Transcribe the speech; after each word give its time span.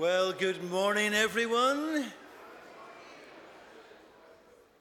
Well, 0.00 0.32
good 0.32 0.64
morning, 0.70 1.12
everyone. 1.12 2.06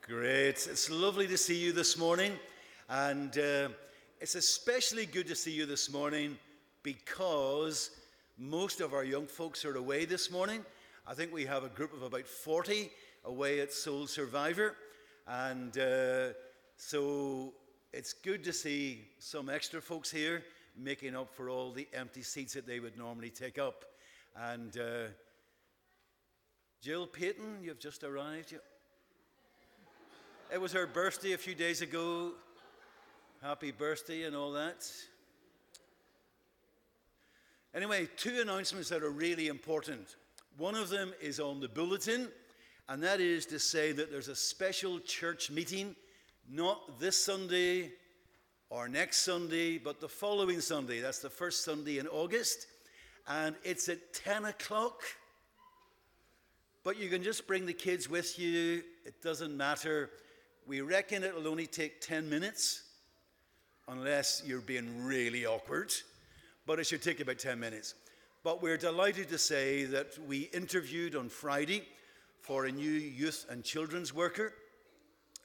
Great. 0.01 0.65
It's 0.65 0.89
lovely 0.89 1.27
to 1.27 1.37
see 1.37 1.57
you 1.57 1.73
this 1.73 1.97
morning. 1.97 2.31
And 2.87 3.37
uh, 3.37 3.67
it's 4.21 4.35
especially 4.35 5.05
good 5.05 5.27
to 5.27 5.35
see 5.35 5.51
you 5.51 5.65
this 5.65 5.91
morning 5.91 6.37
because 6.83 7.91
most 8.37 8.79
of 8.79 8.93
our 8.93 9.03
young 9.03 9.27
folks 9.27 9.65
are 9.65 9.75
away 9.75 10.05
this 10.05 10.31
morning. 10.31 10.63
I 11.05 11.15
think 11.15 11.33
we 11.33 11.43
have 11.43 11.65
a 11.65 11.69
group 11.69 11.91
of 11.91 12.01
about 12.01 12.25
40 12.25 12.89
away 13.25 13.59
at 13.59 13.73
Soul 13.73 14.07
Survivor. 14.07 14.77
And 15.27 15.77
uh, 15.77 16.27
so 16.77 17.51
it's 17.91 18.13
good 18.13 18.41
to 18.45 18.53
see 18.53 19.01
some 19.19 19.49
extra 19.49 19.81
folks 19.81 20.09
here 20.09 20.45
making 20.77 21.13
up 21.13 21.35
for 21.35 21.49
all 21.49 21.73
the 21.73 21.89
empty 21.93 22.21
seats 22.21 22.53
that 22.53 22.65
they 22.65 22.79
would 22.79 22.97
normally 22.97 23.31
take 23.31 23.57
up. 23.57 23.83
And 24.35 24.77
uh, 24.77 25.07
Jill 26.81 27.07
Payton, 27.07 27.59
you've 27.61 27.79
just 27.79 28.03
arrived. 28.03 28.55
It 30.51 30.61
was 30.61 30.71
her 30.73 30.87
birthday 30.87 31.33
a 31.33 31.37
few 31.37 31.55
days 31.55 31.81
ago. 31.81 32.31
Happy 33.41 33.71
birthday 33.71 34.23
and 34.23 34.35
all 34.35 34.51
that. 34.53 34.89
Anyway, 37.73 38.07
two 38.17 38.39
announcements 38.41 38.89
that 38.89 39.03
are 39.03 39.11
really 39.11 39.47
important. 39.47 40.15
One 40.57 40.75
of 40.75 40.89
them 40.89 41.13
is 41.21 41.39
on 41.39 41.59
the 41.59 41.67
bulletin, 41.67 42.29
and 42.87 43.03
that 43.03 43.21
is 43.21 43.45
to 43.47 43.59
say 43.59 43.91
that 43.91 44.11
there's 44.11 44.27
a 44.27 44.35
special 44.35 44.99
church 44.99 45.51
meeting, 45.51 45.95
not 46.49 46.99
this 46.99 47.23
Sunday 47.23 47.91
or 48.69 48.89
next 48.89 49.17
Sunday, 49.17 49.77
but 49.77 49.99
the 50.01 50.09
following 50.09 50.61
Sunday. 50.61 50.99
That's 50.99 51.19
the 51.19 51.29
first 51.29 51.63
Sunday 51.63 51.99
in 51.99 52.07
August 52.07 52.67
and 53.29 53.55
it's 53.63 53.87
at 53.87 54.13
10 54.13 54.45
o'clock. 54.45 55.03
But 56.83 56.97
you 56.97 57.09
can 57.09 57.21
just 57.21 57.45
bring 57.45 57.65
the 57.65 57.73
kids 57.73 58.09
with 58.09 58.39
you, 58.39 58.83
it 59.05 59.21
doesn't 59.21 59.55
matter. 59.55 60.09
We 60.65 60.81
reckon 60.81 61.23
it'll 61.23 61.47
only 61.47 61.67
take 61.67 62.01
10 62.01 62.27
minutes, 62.29 62.83
unless 63.87 64.43
you're 64.45 64.61
being 64.61 65.05
really 65.05 65.45
awkward, 65.45 65.91
but 66.65 66.79
it 66.79 66.85
should 66.85 67.01
take 67.01 67.19
about 67.19 67.39
10 67.39 67.59
minutes. 67.59 67.93
But 68.43 68.61
we're 68.61 68.77
delighted 68.77 69.29
to 69.29 69.37
say 69.37 69.85
that 69.85 70.17
we 70.27 70.49
interviewed 70.53 71.15
on 71.15 71.29
Friday 71.29 71.83
for 72.41 72.65
a 72.65 72.71
new 72.71 72.89
youth 72.89 73.45
and 73.49 73.63
children's 73.63 74.13
worker, 74.13 74.53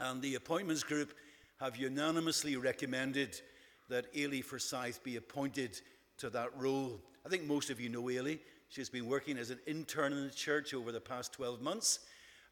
and 0.01 0.23
the 0.23 0.37
appointments 0.37 0.83
group 0.83 1.15
have 1.61 1.77
unanimously 1.77 2.57
recommended 2.57 3.41
that 3.89 4.13
Ailey 4.15 4.43
Forsyth 4.43 5.03
be 5.03 5.17
appointed 5.17 5.81
to 6.19 6.31
that 6.31 6.51
role. 6.57 7.01
I 7.27 7.31
think 7.31 7.45
most 7.45 7.71
of 7.71 7.81
you 7.81 7.89
know 7.89 8.03
Ailey. 8.03 8.39
She's 8.69 8.91
been 8.91 9.07
working 9.07 9.39
as 9.39 9.49
an 9.49 9.59
intern 9.67 10.13
in 10.13 10.25
the 10.25 10.35
church 10.35 10.75
over 10.75 10.93
the 10.93 11.01
past 11.01 11.33
12 11.33 11.63
months. 11.63 12.01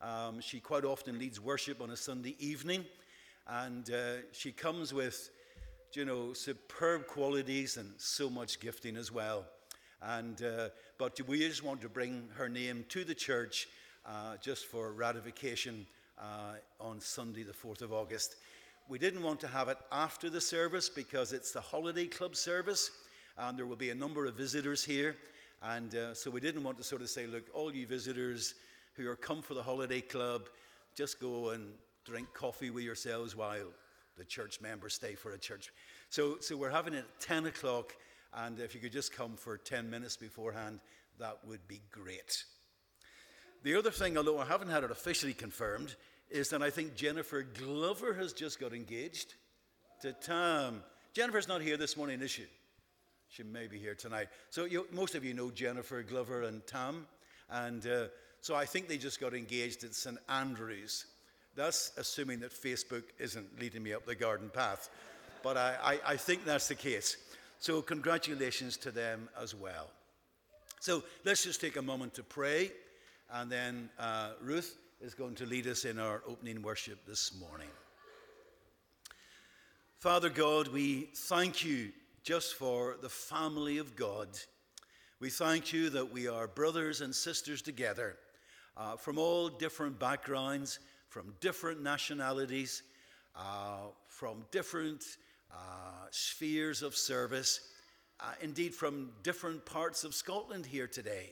Um, 0.01 0.41
she 0.41 0.61
quite 0.61 0.87
often 0.87 1.19
leads 1.19 1.39
worship 1.39 1.83
on 1.83 1.91
a 1.91 1.97
Sunday 1.97 2.37
evening, 2.39 2.87
and 3.47 3.91
uh, 3.91 4.23
she 4.33 4.51
comes 4.51 4.95
with, 4.95 5.29
you 5.93 6.07
know, 6.07 6.33
superb 6.33 7.07
qualities 7.07 7.77
and 7.77 7.93
so 7.99 8.31
much 8.31 8.61
gifting 8.61 8.97
as 8.97 9.13
well. 9.13 9.45
And 10.01 10.43
uh, 10.43 10.71
but 10.97 11.21
we 11.29 11.41
just 11.41 11.63
want 11.63 11.83
to 11.83 11.91
bring 11.91 12.31
her 12.37 12.49
name 12.49 12.87
to 12.89 13.05
the 13.05 13.15
church 13.15 13.69
uh, 14.07 14.39
just 14.41 14.65
for 14.65 14.93
ratification 14.93 15.87
uh, 16.19 16.55
on 16.81 16.99
Sunday, 16.99 17.43
the 17.43 17.53
4th 17.53 17.83
of 17.83 17.93
August. 17.93 18.37
We 18.89 18.99
didn't 18.99 19.23
want 19.23 19.39
to 19.41 19.49
have 19.49 19.69
it 19.69 19.77
after 19.93 20.31
the 20.31 20.41
service 20.41 20.89
because 20.89 21.35
it's 21.35 21.53
the 21.53 21.61
holiday 21.61 22.07
club 22.07 22.37
service 22.37 22.91
and 23.39 23.59
there 23.59 23.67
will 23.67 23.77
be 23.77 23.91
a 23.91 23.95
number 23.95 24.27
of 24.27 24.35
visitors 24.35 24.85
here. 24.85 25.17
And 25.63 25.95
uh, 25.95 26.15
so 26.15 26.31
we 26.31 26.41
didn't 26.41 26.65
want 26.65 26.79
to 26.79 26.85
sort 26.85 27.03
of 27.03 27.09
say, 27.09 27.27
look, 27.27 27.45
all 27.55 27.73
you 27.73 27.87
visitors 27.87 28.55
who 28.95 29.09
are 29.09 29.17
come 29.17 29.43
for 29.43 29.55
the 29.55 29.63
holiday 29.63 30.01
club, 30.01 30.49
just 30.95 31.21
go 31.21 31.51
and 31.51 31.73
drink 32.05 32.29
coffee 32.35 32.71
with 32.71 32.85
yourselves 32.85 33.37
while 33.37 33.73
the 34.17 34.25
church 34.25 34.61
members 34.61 34.95
stay 34.95 35.15
for 35.15 35.33
a 35.33 35.39
church. 35.39 35.73
So, 36.11 36.37
so 36.41 36.57
we're 36.57 36.71
having 36.71 36.95
it 36.95 36.99
at 36.99 37.21
10 37.21 37.47
o'clock, 37.47 37.95
and 38.35 38.59
if 38.59 38.75
you 38.75 38.81
could 38.81 38.93
just 38.93 39.13
come 39.13 39.37
for 39.37 39.57
10 39.57 39.89
minutes 39.89 40.17
beforehand, 40.17 40.81
that 41.19 41.39
would 41.47 41.67
be 41.69 41.81
great. 41.91 42.45
The 43.63 43.77
other 43.77 43.91
thing, 43.91 44.17
although 44.17 44.39
I 44.39 44.45
haven't 44.45 44.69
had 44.69 44.85
it 44.85 44.91
officially 44.91 45.33
confirmed, 45.33 45.95
is 46.31 46.51
that 46.51 46.63
I 46.63 46.71
think 46.71 46.97
Jennifer 46.97 47.43
Glover 47.43 48.15
has 48.15 48.33
just 48.33 48.59
got 48.59 48.73
engaged 48.73 49.35
to 50.01 50.13
Tom. 50.13 50.83
Jennifer's 51.15 51.47
not 51.47 51.63
here 51.63 51.77
this 51.77 51.97
morning, 51.97 52.21
is 52.23 52.31
she? 52.31 52.47
She 53.33 53.43
may 53.43 53.67
be 53.67 53.79
here 53.79 53.95
tonight. 53.95 54.29
So 54.51 54.67
you, 54.67 54.87
most 54.93 55.15
of 55.15 55.25
you 55.25 55.33
know 55.33 55.51
Jennifer 55.51 56.03
Glover 56.03 56.43
and 56.43 56.67
Tam, 56.67 57.07
And 57.49 57.87
uh, 57.87 58.09
so 58.43 58.55
I 58.55 58.67
think 58.67 58.89
they 58.89 58.99
just 58.99 59.21
got 59.21 59.33
engaged 59.33 59.85
at 59.85 59.95
St. 59.95 60.19
Andrews. 60.29 61.07
That's 61.57 61.93
assuming 61.97 62.41
that 62.41 62.51
Facebook 62.51 63.05
isn't 63.19 63.59
leading 63.59 63.83
me 63.83 63.95
up 63.95 64.05
the 64.05 64.15
garden 64.15 64.51
path. 64.53 64.91
But 65.43 65.57
I, 65.57 65.77
I, 65.83 66.13
I 66.13 66.17
think 66.19 66.45
that's 66.45 66.69
the 66.69 66.75
case. 66.75 67.17
So 67.59 67.81
congratulations 67.81 68.77
to 68.79 68.91
them 68.91 69.31
as 69.41 69.55
well. 69.55 69.89
So 70.81 71.03
let's 71.25 71.43
just 71.43 71.59
take 71.59 71.77
a 71.77 71.83
moment 71.83 72.13
to 72.15 72.23
pray. 72.23 72.71
And 73.33 73.51
then 73.51 73.89
uh, 73.99 74.33
Ruth 74.43 74.77
is 75.01 75.15
going 75.15 75.37
to 75.37 75.47
lead 75.47 75.67
us 75.67 75.87
in 75.87 75.99
our 75.99 76.23
opening 76.29 76.61
worship 76.61 77.07
this 77.07 77.33
morning. 77.41 77.71
Father 80.01 80.29
God, 80.29 80.69
we 80.69 81.09
thank 81.15 81.65
you 81.65 81.93
just 82.23 82.55
for 82.55 82.97
the 83.03 83.09
family 83.09 83.79
of 83.79 83.97
God. 83.97 84.29
We 85.19 85.29
thank 85.29 85.73
you 85.73 85.91
that 85.91 86.13
we 86.13 86.29
are 86.29 86.47
brothers 86.47 87.01
and 87.01 87.15
sisters 87.15 87.63
together 87.63 88.17
uh, 88.77 88.97
from 88.97 89.19
all 89.19 89.49
different 89.49 89.99
backgrounds, 89.99 90.79
from 91.09 91.35
different 91.41 91.83
nationalities, 91.83 92.83
uh, 93.37 93.89
from 94.07 94.45
different 94.53 95.05
uh, 95.51 96.07
spheres 96.11 96.83
of 96.83 96.95
service, 96.95 97.61
uh, 98.21 98.33
indeed 98.41 98.75
from 98.75 99.11
different 99.23 99.65
parts 99.67 100.05
of 100.05 100.15
Scotland 100.15 100.65
here 100.65 100.87
today. 100.87 101.31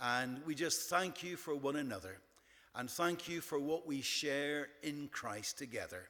And 0.00 0.40
we 0.46 0.54
just 0.54 0.88
thank 0.88 1.22
you 1.22 1.36
for 1.36 1.54
one 1.54 1.76
another 1.76 2.18
and 2.74 2.90
thank 2.90 3.28
you 3.28 3.40
for 3.40 3.58
what 3.58 3.86
we 3.86 4.00
share 4.00 4.68
in 4.82 5.08
Christ 5.12 5.58
together. 5.58 6.08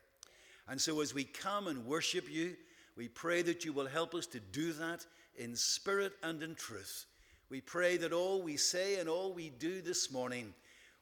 And 0.68 0.80
so 0.80 1.00
as 1.00 1.12
we 1.12 1.24
come 1.24 1.66
and 1.66 1.84
worship 1.84 2.30
you, 2.30 2.56
we 2.96 3.08
pray 3.08 3.42
that 3.42 3.64
you 3.64 3.72
will 3.72 3.86
help 3.86 4.14
us 4.14 4.26
to 4.28 4.40
do 4.40 4.72
that 4.74 5.04
in 5.36 5.56
spirit 5.56 6.12
and 6.22 6.42
in 6.42 6.54
truth. 6.54 7.06
We 7.50 7.60
pray 7.60 7.96
that 7.98 8.12
all 8.12 8.42
we 8.42 8.56
say 8.56 8.98
and 8.98 9.08
all 9.08 9.32
we 9.32 9.50
do 9.50 9.82
this 9.82 10.12
morning 10.12 10.54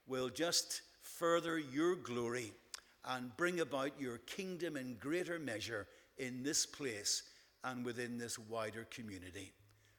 will 0.06 0.28
just 0.28 0.82
further 1.03 1.58
your 1.58 1.94
glory 1.94 2.53
and 3.04 3.36
bring 3.36 3.60
about 3.60 4.00
your 4.00 4.19
kingdom 4.19 4.76
in 4.76 4.97
greater 5.00 5.38
measure 5.38 5.86
in 6.19 6.42
this 6.42 6.66
place 6.66 7.22
and 7.64 7.84
within 7.84 8.19
this 8.19 8.38
wider 8.38 8.86
community. 8.91 9.53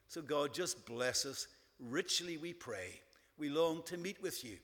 So, 0.08 0.22
God, 0.22 0.54
just 0.54 0.86
bless 0.86 1.24
us 1.26 1.46
richly, 1.80 2.36
we 2.36 2.52
pray. 2.52 3.00
We 3.38 3.48
long 3.48 3.82
to 3.86 3.96
meet 3.96 4.22
with 4.22 4.44
you. 4.44 4.58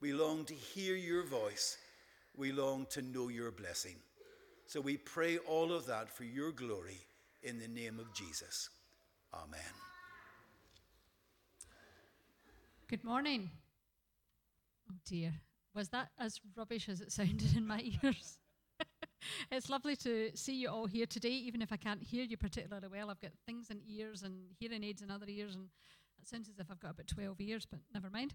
We 0.00 0.12
long 0.12 0.44
to 0.46 0.54
hear 0.54 0.96
your 0.96 1.24
voice. 1.24 1.78
We 2.36 2.52
long 2.52 2.86
to 2.90 3.02
know 3.02 3.28
your 3.28 3.50
blessing. 3.50 3.96
So 4.66 4.80
we 4.80 4.96
pray 4.96 5.38
all 5.38 5.72
of 5.72 5.86
that 5.86 6.08
for 6.08 6.24
your 6.24 6.50
glory 6.50 7.06
in 7.42 7.58
the 7.58 7.68
name 7.68 8.00
of 8.00 8.12
Jesus. 8.14 8.70
Amen. 9.32 9.60
Good 12.88 13.04
morning. 13.04 13.50
Oh 14.90 14.94
dear. 15.06 15.32
Was 15.74 15.88
that 15.90 16.08
as 16.18 16.40
rubbish 16.56 16.88
as 16.88 17.00
it 17.00 17.12
sounded 17.12 17.56
in 17.56 17.66
my 17.66 17.80
ears? 18.04 18.38
it's 19.50 19.68
lovely 19.68 19.96
to 19.96 20.30
see 20.34 20.54
you 20.54 20.68
all 20.68 20.86
here 20.86 21.06
today, 21.06 21.30
even 21.30 21.60
if 21.62 21.72
I 21.72 21.76
can't 21.76 22.02
hear 22.02 22.24
you 22.24 22.36
particularly 22.36 22.88
well. 22.90 23.10
I've 23.10 23.20
got 23.20 23.32
things 23.46 23.70
in 23.70 23.80
ears 23.86 24.22
and 24.22 24.34
hearing 24.58 24.82
aids 24.84 25.02
in 25.02 25.10
other 25.10 25.26
ears, 25.28 25.54
and 25.54 25.66
it 26.20 26.28
sounds 26.28 26.48
as 26.48 26.58
if 26.58 26.70
I've 26.70 26.80
got 26.80 26.92
about 26.92 27.06
12 27.06 27.40
ears, 27.40 27.66
but 27.68 27.80
never 27.92 28.08
mind. 28.10 28.32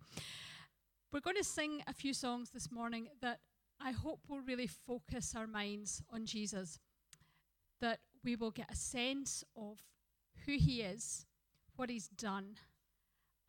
We're 1.12 1.22
going 1.22 1.38
to 1.38 1.44
sing 1.44 1.82
a 1.88 1.94
few 1.94 2.14
songs 2.14 2.52
this 2.52 2.72
morning 2.72 3.08
that 3.22 3.40
I 3.81 3.92
hope 3.92 4.20
we'll 4.28 4.42
really 4.42 4.68
focus 4.68 5.34
our 5.36 5.48
minds 5.48 6.04
on 6.12 6.26
Jesus, 6.26 6.80
that 7.81 8.00
we 8.24 8.36
will 8.36 8.52
get 8.52 8.72
a 8.72 8.76
sense 8.76 9.44
of 9.56 9.80
who 10.46 10.58
he 10.58 10.81
is, 10.81 11.26
what 11.76 11.90
he's 11.90 12.10
done, 12.10 12.56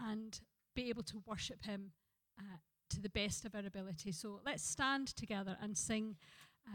and 0.00 0.40
be 0.74 0.88
able 0.88 1.02
to 1.02 1.22
worship 1.26 1.64
him 1.64 1.92
uh, 2.38 2.58
to 2.90 3.00
the 3.00 3.08
best 3.08 3.44
of 3.44 3.54
our 3.54 3.66
ability. 3.66 4.12
So 4.12 4.40
let's 4.44 4.64
stand 4.64 5.08
together 5.08 5.56
and 5.60 5.76
sing 5.76 6.16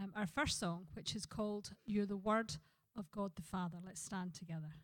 um, 0.02 0.12
our 0.14 0.26
first 0.26 0.58
song, 0.58 0.86
which 0.94 1.14
is 1.14 1.26
called 1.26 1.70
You're 1.86 2.06
the 2.06 2.16
Word 2.16 2.56
of 2.96 3.10
God 3.10 3.32
the 3.36 3.42
Father. 3.42 3.78
Let's 3.84 4.02
stand 4.02 4.34
together. 4.34 4.74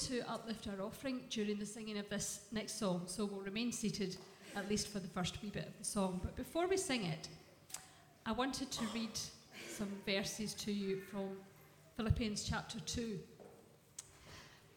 To 0.00 0.20
uplift 0.30 0.66
our 0.68 0.84
offering 0.84 1.20
during 1.28 1.58
the 1.58 1.66
singing 1.66 1.98
of 1.98 2.08
this 2.08 2.40
next 2.52 2.78
song, 2.78 3.02
so 3.06 3.26
we'll 3.26 3.42
remain 3.42 3.70
seated 3.70 4.16
at 4.56 4.68
least 4.68 4.88
for 4.88 4.98
the 4.98 5.08
first 5.08 5.42
wee 5.42 5.50
bit 5.50 5.66
of 5.66 5.78
the 5.78 5.84
song. 5.84 6.20
But 6.22 6.36
before 6.36 6.66
we 6.66 6.76
sing 6.76 7.04
it, 7.04 7.28
I 8.24 8.32
wanted 8.32 8.70
to 8.70 8.84
read 8.94 9.18
some 9.68 9.88
verses 10.06 10.54
to 10.54 10.72
you 10.72 11.00
from 11.10 11.28
Philippians 11.96 12.44
chapter 12.44 12.80
2. 12.80 13.18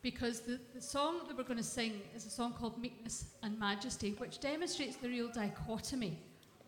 Because 0.01 0.41
the, 0.41 0.59
the 0.75 0.81
song 0.81 1.21
that 1.27 1.37
we're 1.37 1.43
going 1.43 1.57
to 1.57 1.63
sing 1.63 2.01
is 2.13 2.25
a 2.25 2.29
song 2.29 2.53
called 2.53 2.77
Meekness 2.77 3.25
and 3.41 3.57
Majesty, 3.57 4.11
which 4.17 4.39
demonstrates 4.39 4.97
the 4.97 5.07
real 5.07 5.29
dichotomy 5.29 6.19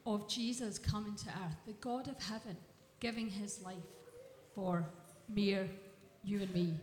of 0.05 0.29
Jesus 0.29 0.79
coming 0.79 1.15
to 1.15 1.27
earth, 1.27 1.57
the 1.67 1.73
God 1.73 2.07
of 2.07 2.21
heaven 2.23 2.55
giving 3.01 3.27
his 3.27 3.61
life 3.61 3.75
for 4.53 4.85
mere 5.27 5.67
you 6.23 6.41
and 6.41 6.53
me. 6.53 6.73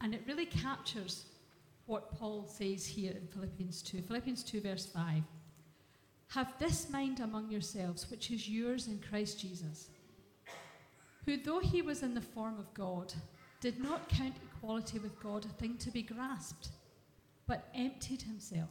And 0.00 0.14
it 0.14 0.22
really 0.26 0.46
captures 0.46 1.26
what 1.86 2.16
Paul 2.16 2.46
says 2.46 2.86
here 2.86 3.12
in 3.12 3.26
Philippians 3.26 3.82
2. 3.82 4.02
Philippians 4.02 4.42
2, 4.44 4.60
verse 4.60 4.86
5. 4.86 5.22
Have 6.28 6.54
this 6.58 6.88
mind 6.88 7.20
among 7.20 7.50
yourselves, 7.50 8.08
which 8.10 8.30
is 8.30 8.48
yours 8.48 8.86
in 8.86 9.00
Christ 9.00 9.40
Jesus, 9.40 9.88
who, 11.26 11.36
though 11.36 11.58
he 11.58 11.82
was 11.82 12.02
in 12.02 12.14
the 12.14 12.20
form 12.20 12.58
of 12.58 12.72
God, 12.72 13.12
did 13.60 13.82
not 13.82 14.08
count 14.08 14.34
equality 14.54 14.98
with 15.00 15.20
God 15.20 15.44
a 15.44 15.48
thing 15.48 15.76
to 15.78 15.90
be 15.90 16.02
grasped, 16.02 16.68
but 17.46 17.68
emptied 17.74 18.22
himself 18.22 18.70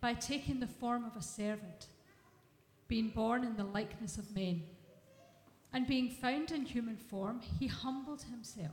by 0.00 0.14
taking 0.14 0.58
the 0.58 0.66
form 0.66 1.04
of 1.04 1.14
a 1.14 1.22
servant, 1.22 1.86
being 2.88 3.10
born 3.10 3.44
in 3.44 3.56
the 3.56 3.64
likeness 3.64 4.16
of 4.18 4.34
men. 4.34 4.62
And 5.74 5.86
being 5.86 6.10
found 6.10 6.50
in 6.50 6.64
human 6.64 6.96
form, 6.96 7.40
he 7.58 7.66
humbled 7.66 8.22
himself 8.22 8.72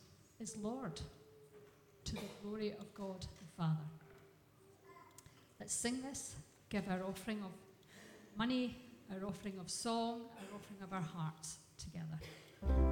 is 0.41 0.57
Lord 0.57 0.99
to 2.03 2.15
the 2.15 2.21
glory 2.41 2.71
of 2.71 2.91
God 2.95 3.21
the 3.21 3.45
Father. 3.55 3.85
Let's 5.59 5.73
sing 5.73 6.01
this, 6.01 6.35
give 6.69 6.89
our 6.89 7.03
offering 7.07 7.41
of 7.43 7.51
money, 8.35 8.75
our 9.11 9.27
offering 9.27 9.59
of 9.59 9.69
song, 9.69 10.21
our 10.37 10.55
offering 10.55 10.81
of 10.81 10.93
our 10.93 11.01
hearts 11.01 11.59
together. 11.77 12.90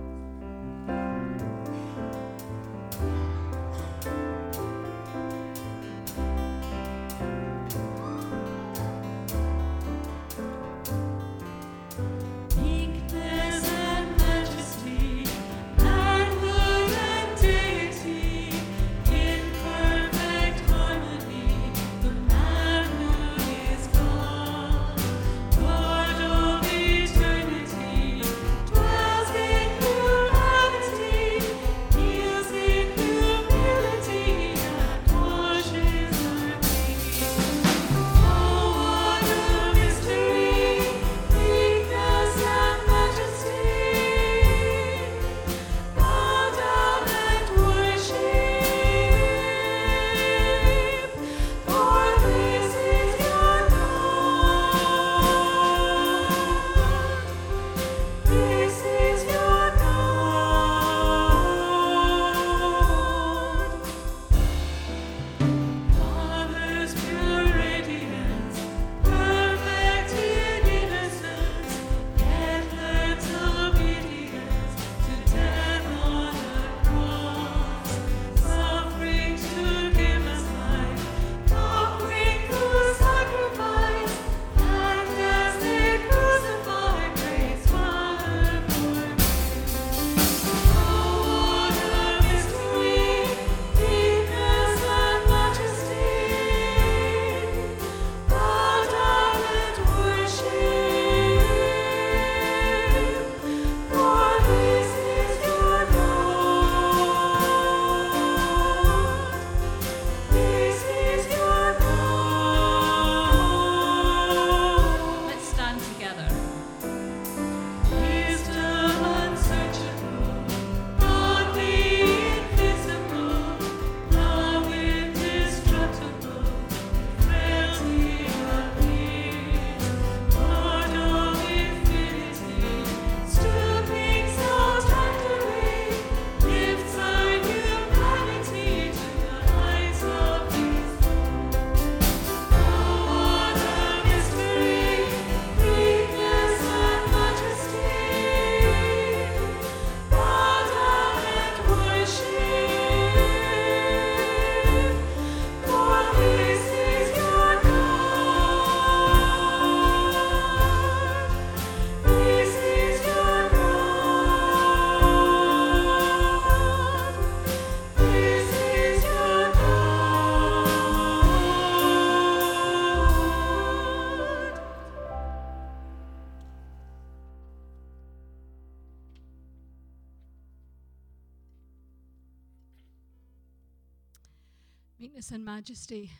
Meekness 184.99 185.31
and 185.31 185.45
majesty, 185.45 186.11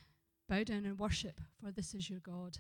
bow 0.47 0.63
down 0.63 0.85
and 0.85 0.97
worship, 0.97 1.41
for 1.61 1.69
this 1.69 1.93
is 1.93 2.09
your 2.09 2.21
God. 2.21 2.59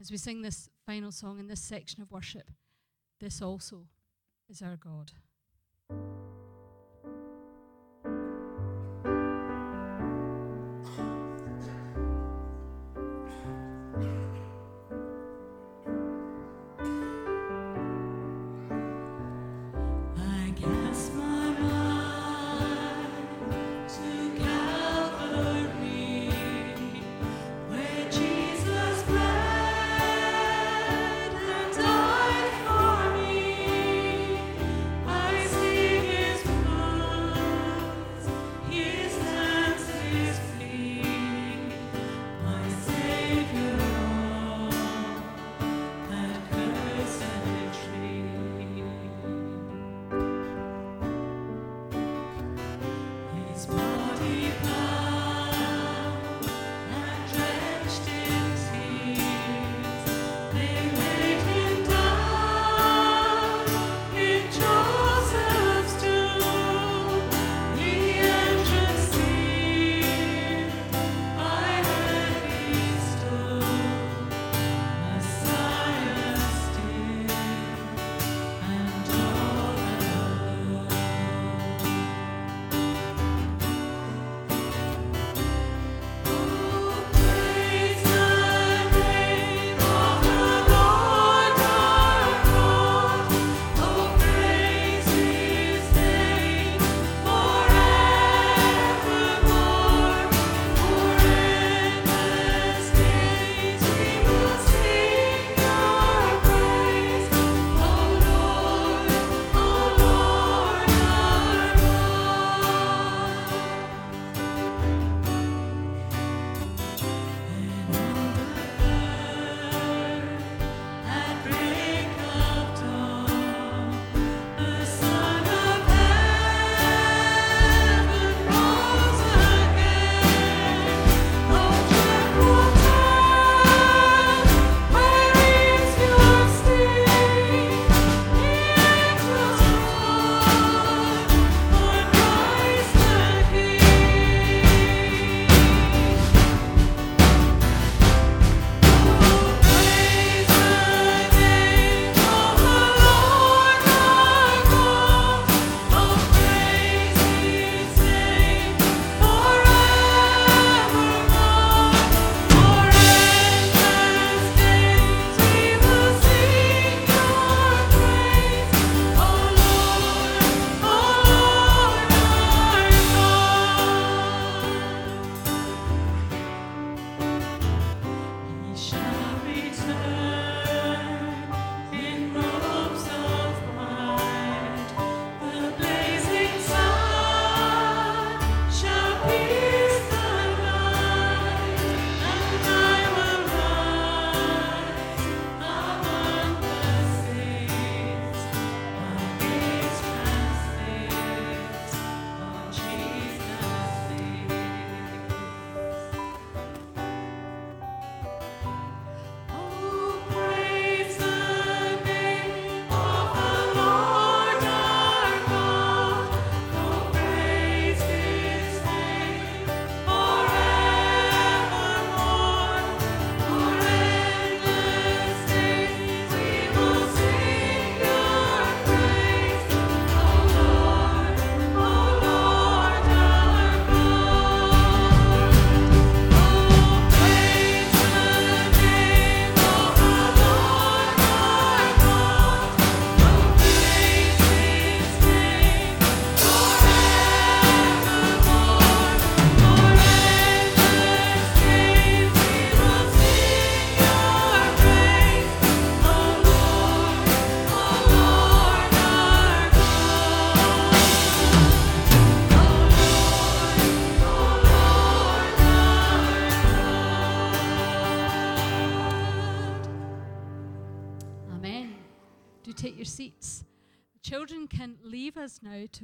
as 0.00 0.10
we 0.10 0.16
sing 0.16 0.42
this 0.42 0.68
final 0.84 1.12
song 1.12 1.38
in 1.38 1.46
this 1.46 1.60
section 1.60 2.02
of 2.02 2.10
worship, 2.10 2.50
this 3.20 3.40
also 3.40 3.86
is 4.48 4.60
our 4.60 4.76
God. 4.76 5.12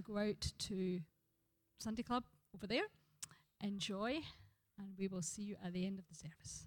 Go 0.06 0.18
out 0.18 0.52
to 0.58 1.00
Sunday 1.78 2.02
Club 2.02 2.24
over 2.54 2.66
there. 2.66 2.84
Enjoy, 3.62 4.20
and 4.78 4.88
we 4.98 5.08
will 5.08 5.22
see 5.22 5.42
you 5.42 5.56
at 5.64 5.72
the 5.72 5.86
end 5.86 5.98
of 5.98 6.04
the 6.08 6.14
service. 6.14 6.66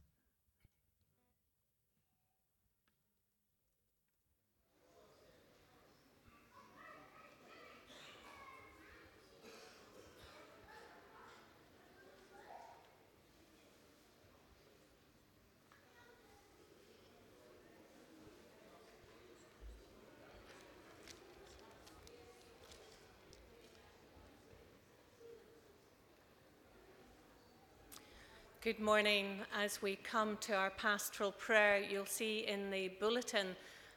Good 28.61 28.81
morning. 28.81 29.37
As 29.57 29.81
we 29.81 29.95
come 29.95 30.35
to 30.41 30.53
our 30.53 30.71
pastoral 30.71 31.31
prayer, 31.31 31.79
you'll 31.79 32.05
see 32.05 32.39
in 32.45 32.69
the 32.69 32.89
bulletin 32.99 33.55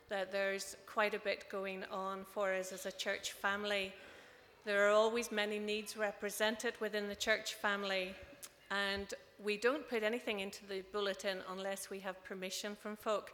that 0.08 0.30
there's 0.30 0.76
quite 0.86 1.14
a 1.14 1.18
bit 1.18 1.46
going 1.50 1.82
on 1.90 2.24
for 2.30 2.54
us 2.54 2.70
as 2.70 2.86
a 2.86 2.92
church 2.92 3.32
family. 3.32 3.92
There 4.64 4.86
are 4.86 4.92
always 4.92 5.32
many 5.32 5.58
needs 5.58 5.96
represented 5.96 6.74
within 6.80 7.08
the 7.08 7.16
church 7.16 7.54
family, 7.54 8.14
and 8.70 9.12
we 9.42 9.56
don't 9.56 9.88
put 9.88 10.04
anything 10.04 10.38
into 10.38 10.64
the 10.66 10.82
bulletin 10.92 11.38
unless 11.50 11.90
we 11.90 11.98
have 11.98 12.22
permission 12.22 12.76
from 12.80 12.94
folk. 12.94 13.32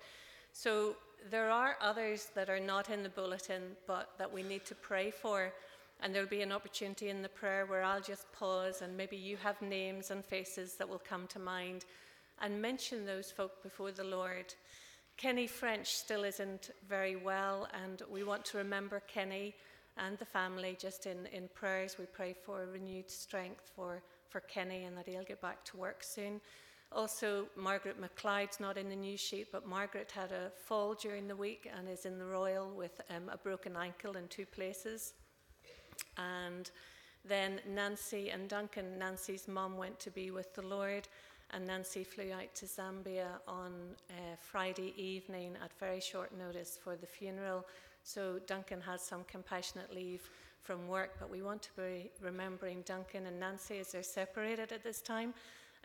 So 0.54 0.96
there 1.30 1.50
are 1.50 1.76
others 1.82 2.28
that 2.36 2.48
are 2.48 2.58
not 2.58 2.88
in 2.88 3.02
the 3.02 3.10
bulletin 3.10 3.76
but 3.86 4.12
that 4.16 4.32
we 4.32 4.42
need 4.42 4.64
to 4.64 4.74
pray 4.74 5.10
for. 5.10 5.52
And 6.00 6.14
there'll 6.14 6.28
be 6.28 6.42
an 6.42 6.52
opportunity 6.52 7.08
in 7.08 7.22
the 7.22 7.28
prayer 7.28 7.66
where 7.66 7.82
I'll 7.82 8.00
just 8.00 8.30
pause 8.32 8.82
and 8.82 8.96
maybe 8.96 9.16
you 9.16 9.36
have 9.38 9.60
names 9.60 10.10
and 10.10 10.24
faces 10.24 10.74
that 10.74 10.88
will 10.88 11.02
come 11.08 11.26
to 11.28 11.38
mind 11.38 11.84
and 12.40 12.62
mention 12.62 13.04
those 13.04 13.30
folk 13.30 13.62
before 13.62 13.90
the 13.90 14.04
Lord. 14.04 14.54
Kenny 15.16 15.48
French 15.48 15.88
still 15.88 16.22
isn't 16.22 16.70
very 16.88 17.16
well, 17.16 17.66
and 17.84 18.02
we 18.08 18.22
want 18.22 18.44
to 18.44 18.58
remember 18.58 19.02
Kenny 19.08 19.54
and 19.96 20.16
the 20.18 20.24
family 20.24 20.76
just 20.80 21.06
in, 21.06 21.26
in 21.32 21.48
prayers. 21.54 21.96
We 21.98 22.06
pray 22.06 22.32
for 22.32 22.66
renewed 22.72 23.10
strength 23.10 23.72
for, 23.74 24.00
for 24.28 24.40
Kenny 24.40 24.84
and 24.84 24.96
that 24.96 25.08
he'll 25.08 25.24
get 25.24 25.42
back 25.42 25.64
to 25.66 25.76
work 25.76 26.04
soon. 26.04 26.40
Also, 26.92 27.46
Margaret 27.56 27.96
McLeod's 28.00 28.60
not 28.60 28.78
in 28.78 28.88
the 28.88 28.96
news 28.96 29.20
sheet, 29.20 29.48
but 29.52 29.66
Margaret 29.66 30.10
had 30.10 30.30
a 30.30 30.50
fall 30.64 30.94
during 30.94 31.26
the 31.26 31.36
week 31.36 31.68
and 31.76 31.88
is 31.88 32.06
in 32.06 32.18
the 32.18 32.24
Royal 32.24 32.70
with 32.70 33.00
um, 33.10 33.28
a 33.30 33.36
broken 33.36 33.76
ankle 33.76 34.16
in 34.16 34.26
two 34.28 34.46
places. 34.46 35.12
And 36.18 36.70
then 37.24 37.60
Nancy 37.68 38.30
and 38.30 38.48
Duncan, 38.48 38.98
Nancy's 38.98 39.48
mum 39.48 39.76
went 39.76 39.98
to 40.00 40.10
be 40.10 40.30
with 40.30 40.54
the 40.54 40.62
Lord, 40.62 41.08
and 41.50 41.66
Nancy 41.66 42.04
flew 42.04 42.32
out 42.32 42.54
to 42.56 42.66
Zambia 42.66 43.28
on 43.46 43.72
uh, 44.10 44.36
Friday 44.40 44.92
evening 44.96 45.56
at 45.62 45.72
very 45.78 46.00
short 46.00 46.36
notice 46.36 46.78
for 46.82 46.96
the 46.96 47.06
funeral. 47.06 47.64
So 48.02 48.38
Duncan 48.46 48.80
has 48.82 49.00
some 49.02 49.24
compassionate 49.24 49.94
leave 49.94 50.28
from 50.62 50.88
work, 50.88 51.16
but 51.18 51.30
we 51.30 51.42
want 51.42 51.62
to 51.62 51.70
be 51.76 52.10
remembering 52.20 52.82
Duncan 52.82 53.26
and 53.26 53.40
Nancy 53.40 53.78
as 53.78 53.92
they're 53.92 54.02
separated 54.02 54.72
at 54.72 54.82
this 54.82 55.00
time, 55.00 55.32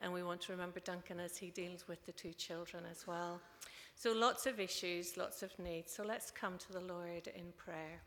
and 0.02 0.12
we 0.12 0.24
want 0.24 0.42
to 0.42 0.52
remember 0.52 0.80
Duncan 0.80 1.20
as 1.20 1.38
he 1.38 1.50
deals 1.50 1.88
with 1.88 2.06
the 2.06 2.12
two 2.12 2.34
children 2.34 2.84
as 2.92 3.08
well. 3.08 3.40
So 3.96 4.12
lots 4.12 4.46
of 4.46 4.60
issues, 4.60 5.16
lots 5.18 5.44
of 5.44 5.58
needs. 5.60 5.94
So 5.94 6.04
let's 6.04 6.32
come 6.32 6.58
to 6.58 6.74
the 6.74 6.82
Lord 6.82 7.28
in 7.28 7.54
prayer. 7.58 8.02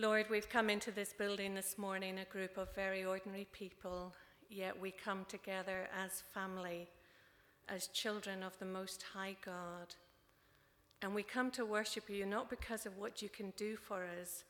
Lord, 0.00 0.26
we've 0.30 0.48
come 0.48 0.70
into 0.70 0.92
this 0.92 1.12
building 1.12 1.56
this 1.56 1.76
morning, 1.76 2.20
a 2.20 2.24
group 2.32 2.56
of 2.56 2.72
very 2.72 3.04
ordinary 3.04 3.48
people, 3.50 4.14
yet 4.48 4.80
we 4.80 4.92
come 4.92 5.26
together 5.28 5.88
as 6.04 6.22
family, 6.32 6.86
as 7.68 7.88
children 7.88 8.44
of 8.44 8.56
the 8.60 8.64
Most 8.64 9.04
High 9.12 9.34
God. 9.44 9.96
And 11.02 11.16
we 11.16 11.24
come 11.24 11.50
to 11.50 11.66
worship 11.66 12.08
you 12.08 12.26
not 12.26 12.48
because 12.48 12.86
of 12.86 12.96
what 12.96 13.22
you 13.22 13.28
can 13.28 13.52
do 13.56 13.74
for 13.74 14.04
us, 14.22 14.44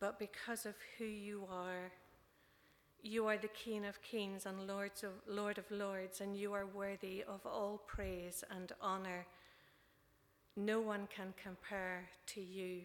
but 0.00 0.18
because 0.18 0.64
of 0.64 0.76
who 0.96 1.04
you 1.04 1.46
are. 1.52 1.92
You 3.02 3.26
are 3.26 3.36
the 3.36 3.48
King 3.48 3.84
of 3.84 4.00
kings 4.00 4.46
and 4.46 4.66
Lords 4.66 5.04
of, 5.04 5.10
Lord 5.28 5.58
of 5.58 5.70
lords, 5.70 6.22
and 6.22 6.34
you 6.34 6.54
are 6.54 6.64
worthy 6.64 7.22
of 7.22 7.44
all 7.44 7.82
praise 7.86 8.44
and 8.50 8.72
honor. 8.80 9.26
No 10.56 10.80
one 10.80 11.06
can 11.14 11.34
compare 11.36 12.08
to 12.28 12.40
you. 12.40 12.84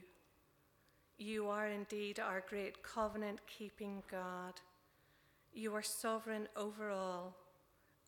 You 1.21 1.49
are 1.49 1.67
indeed 1.67 2.19
our 2.19 2.43
great 2.49 2.81
covenant 2.81 3.41
keeping 3.45 4.01
God. 4.10 4.53
You 5.53 5.75
are 5.75 5.84
sovereign 5.84 6.47
over 6.55 6.89
all. 6.89 7.36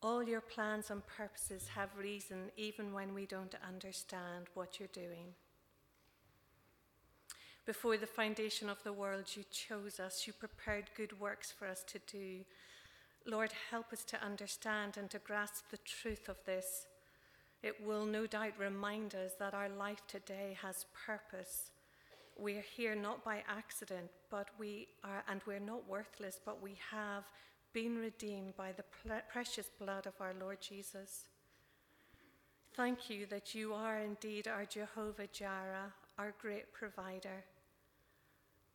All 0.02 0.20
your 0.20 0.40
plans 0.40 0.90
and 0.90 1.00
purposes 1.06 1.68
have 1.76 1.90
reason 1.96 2.50
even 2.56 2.92
when 2.92 3.14
we 3.14 3.24
don't 3.24 3.54
understand 3.64 4.46
what 4.54 4.80
you're 4.80 4.88
doing. 4.92 5.28
Before 7.64 7.96
the 7.96 8.08
foundation 8.08 8.68
of 8.68 8.82
the 8.82 8.92
world, 8.92 9.26
you 9.36 9.44
chose 9.48 10.00
us. 10.00 10.26
You 10.26 10.32
prepared 10.32 10.90
good 10.96 11.20
works 11.20 11.52
for 11.52 11.68
us 11.68 11.84
to 11.84 12.00
do. 12.10 12.40
Lord, 13.24 13.52
help 13.70 13.92
us 13.92 14.02
to 14.06 14.24
understand 14.24 14.96
and 14.96 15.08
to 15.10 15.20
grasp 15.20 15.70
the 15.70 15.78
truth 15.84 16.28
of 16.28 16.44
this. 16.46 16.86
It 17.62 17.76
will 17.80 18.06
no 18.06 18.26
doubt 18.26 18.58
remind 18.58 19.14
us 19.14 19.34
that 19.38 19.54
our 19.54 19.68
life 19.68 20.02
today 20.08 20.58
has 20.60 20.86
purpose 21.06 21.70
we 22.38 22.56
are 22.56 22.64
here 22.76 22.94
not 22.94 23.24
by 23.24 23.42
accident, 23.48 24.10
but 24.30 24.48
we 24.58 24.88
are, 25.02 25.22
and 25.28 25.40
we're 25.46 25.58
not 25.60 25.88
worthless, 25.88 26.40
but 26.44 26.62
we 26.62 26.76
have 26.90 27.24
been 27.72 27.96
redeemed 27.98 28.56
by 28.56 28.72
the 28.72 28.84
precious 29.28 29.70
blood 29.78 30.06
of 30.06 30.14
our 30.20 30.34
Lord 30.40 30.60
Jesus. 30.60 31.24
Thank 32.74 33.08
you 33.08 33.26
that 33.26 33.54
you 33.54 33.72
are 33.72 33.98
indeed 33.98 34.48
our 34.48 34.64
Jehovah 34.64 35.28
Jireh, 35.32 35.92
our 36.18 36.34
great 36.40 36.72
provider. 36.72 37.44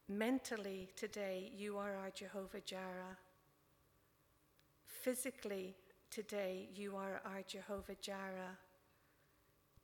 Mentally, 0.08 0.90
today, 0.96 1.52
you 1.56 1.78
are 1.78 1.96
our 1.96 2.10
Jehovah 2.10 2.62
Jireh. 2.66 3.18
Physically, 4.86 5.76
today, 6.10 6.70
you 6.74 6.96
are 6.96 7.22
our 7.26 7.42
Jehovah 7.48 7.96
Jireh. 8.02 8.58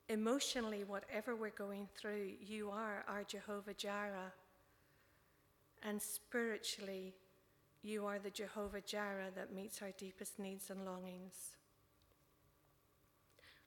Emotionally, 0.08 0.84
whatever 0.84 1.34
we're 1.34 1.50
going 1.50 1.88
through, 1.96 2.30
you 2.40 2.70
are 2.70 3.04
our 3.08 3.24
Jehovah 3.24 3.74
Jireh. 3.74 4.32
And 5.82 6.00
spiritually, 6.00 7.14
you 7.82 8.06
are 8.06 8.18
the 8.18 8.30
Jehovah 8.30 8.80
Jireh 8.80 9.30
that 9.34 9.54
meets 9.54 9.82
our 9.82 9.90
deepest 9.98 10.38
needs 10.38 10.70
and 10.70 10.84
longings. 10.84 11.56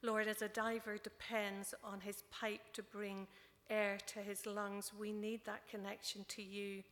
Lord, 0.02 0.28
as 0.28 0.42
a 0.42 0.48
diver 0.48 0.98
depends 0.98 1.74
on 1.84 2.00
his 2.02 2.24
pipe 2.32 2.74
to 2.74 2.84
bring 2.84 3.28
air 3.70 3.98
to 4.08 4.20
his 4.20 4.46
lungs, 4.46 4.92
we 4.98 5.12
need 5.12 5.46
that 5.46 5.68
connection 5.68 6.26
to 6.30 6.42
you. 6.42 6.84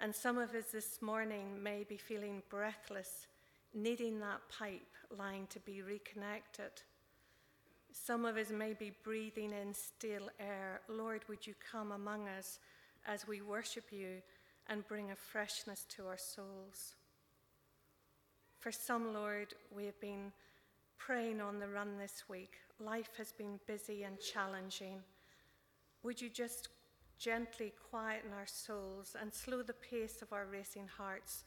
And 0.00 0.14
some 0.14 0.38
of 0.38 0.54
us 0.54 0.66
this 0.72 1.02
morning 1.02 1.62
may 1.62 1.84
be 1.84 1.96
feeling 1.96 2.42
breathless, 2.48 3.26
needing 3.74 4.20
that 4.20 4.40
pipe 4.48 4.86
line 5.16 5.46
to 5.50 5.60
be 5.60 5.82
reconnected. 5.82 6.70
Some 7.92 8.24
of 8.24 8.36
us 8.36 8.50
may 8.50 8.72
be 8.72 8.92
breathing 9.04 9.52
in 9.52 9.74
still 9.74 10.30
air. 10.40 10.80
Lord, 10.88 11.22
would 11.28 11.46
you 11.46 11.54
come 11.70 11.92
among 11.92 12.26
us 12.26 12.58
as 13.06 13.28
we 13.28 13.42
worship 13.42 13.84
you 13.92 14.22
and 14.68 14.86
bring 14.88 15.10
a 15.10 15.16
freshness 15.16 15.84
to 15.96 16.06
our 16.06 16.16
souls? 16.16 16.94
For 18.58 18.72
some, 18.72 19.12
Lord, 19.12 19.54
we 19.74 19.84
have 19.84 20.00
been 20.00 20.32
praying 20.96 21.40
on 21.40 21.58
the 21.58 21.68
run 21.68 21.98
this 21.98 22.24
week. 22.28 22.54
Life 22.80 23.10
has 23.18 23.32
been 23.32 23.60
busy 23.66 24.04
and 24.04 24.18
challenging. 24.20 25.00
Would 26.02 26.20
you 26.20 26.30
just 26.30 26.68
gently 27.18 27.72
quieten 27.90 28.30
our 28.36 28.46
souls 28.46 29.16
and 29.20 29.32
slow 29.32 29.62
the 29.62 29.74
pace 29.74 30.22
of 30.22 30.32
our 30.32 30.46
racing 30.46 30.88
hearts 30.96 31.44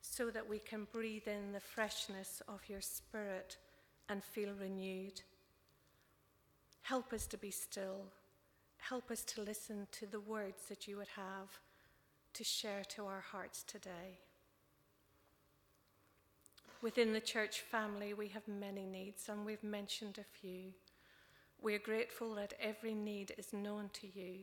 so 0.00 0.30
that 0.30 0.48
we 0.48 0.58
can 0.58 0.86
breathe 0.92 1.28
in 1.28 1.52
the 1.52 1.60
freshness 1.60 2.42
of 2.48 2.60
your 2.68 2.80
spirit 2.80 3.58
and 4.08 4.24
feel 4.24 4.50
renewed? 4.60 5.22
Help 6.84 7.14
us 7.14 7.26
to 7.26 7.38
be 7.38 7.50
still. 7.50 8.02
Help 8.76 9.10
us 9.10 9.24
to 9.24 9.40
listen 9.40 9.86
to 9.90 10.04
the 10.04 10.20
words 10.20 10.64
that 10.68 10.86
you 10.86 10.98
would 10.98 11.08
have 11.16 11.58
to 12.34 12.44
share 12.44 12.82
to 12.84 13.06
our 13.06 13.24
hearts 13.32 13.62
today. 13.62 14.18
Within 16.82 17.14
the 17.14 17.20
church 17.20 17.60
family, 17.60 18.12
we 18.12 18.28
have 18.28 18.46
many 18.46 18.84
needs, 18.84 19.30
and 19.30 19.46
we've 19.46 19.64
mentioned 19.64 20.18
a 20.18 20.38
few. 20.38 20.74
We 21.62 21.74
are 21.74 21.78
grateful 21.78 22.34
that 22.34 22.52
every 22.60 22.92
need 22.92 23.32
is 23.38 23.54
known 23.54 23.88
to 23.94 24.06
you. 24.06 24.40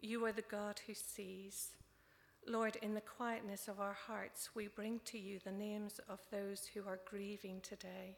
You 0.00 0.24
are 0.26 0.32
the 0.32 0.42
God 0.42 0.80
who 0.86 0.94
sees. 0.94 1.70
Lord, 2.46 2.76
in 2.82 2.94
the 2.94 3.00
quietness 3.00 3.66
of 3.66 3.80
our 3.80 3.96
hearts, 4.06 4.50
we 4.54 4.68
bring 4.68 5.00
to 5.06 5.18
you 5.18 5.40
the 5.44 5.50
names 5.50 5.98
of 6.08 6.20
those 6.30 6.70
who 6.72 6.82
are 6.86 7.00
grieving 7.10 7.60
today. 7.62 8.14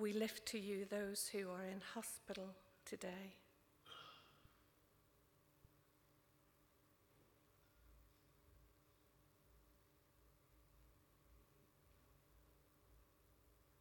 We 0.00 0.14
lift 0.14 0.46
to 0.46 0.58
you 0.58 0.86
those 0.86 1.28
who 1.30 1.50
are 1.50 1.66
in 1.66 1.82
hospital 1.94 2.54
today. 2.86 3.34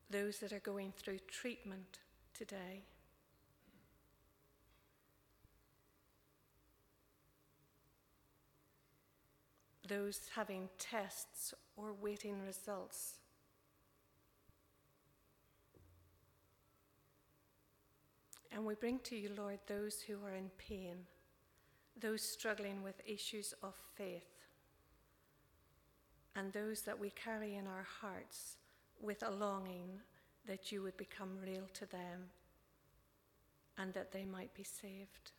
Those 0.09 0.39
that 0.39 0.51
are 0.51 0.59
going 0.59 0.91
through 0.97 1.19
treatment 1.29 1.99
today. 2.33 2.83
Those 9.87 10.19
having 10.35 10.67
tests 10.77 11.53
or 11.77 11.93
waiting 11.93 12.45
results 12.45 13.19
And 18.51 18.65
we 18.65 18.75
bring 18.75 18.99
to 18.99 19.15
you, 19.15 19.31
Lord, 19.37 19.59
those 19.67 20.01
who 20.01 20.17
are 20.25 20.35
in 20.35 20.49
pain, 20.57 20.97
those 21.99 22.21
struggling 22.21 22.81
with 22.83 23.01
issues 23.05 23.53
of 23.61 23.75
faith, 23.95 24.23
and 26.35 26.51
those 26.51 26.81
that 26.81 26.99
we 26.99 27.09
carry 27.11 27.55
in 27.55 27.67
our 27.67 27.85
hearts 28.01 28.57
with 29.01 29.23
a 29.23 29.29
longing 29.29 29.99
that 30.47 30.71
you 30.71 30.81
would 30.81 30.97
become 30.97 31.37
real 31.45 31.67
to 31.73 31.85
them 31.85 32.29
and 33.77 33.93
that 33.93 34.11
they 34.11 34.25
might 34.25 34.53
be 34.53 34.63
saved. 34.63 35.31